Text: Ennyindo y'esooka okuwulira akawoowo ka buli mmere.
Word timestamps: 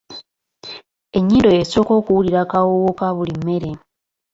Ennyindo 1.17 1.49
y'esooka 1.57 1.91
okuwulira 1.99 2.37
akawoowo 2.43 2.91
ka 2.99 3.07
buli 3.15 3.33
mmere. 3.39 3.71